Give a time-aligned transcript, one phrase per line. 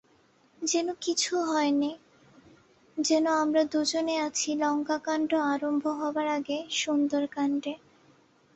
[0.61, 1.91] যেন কিছু হয় নি,
[2.97, 7.73] যেন আমরা দুজনে আছি লঙ্কাকাণ্ড আরম্ভ হবার আগে সুন্দরকাণ্ডে।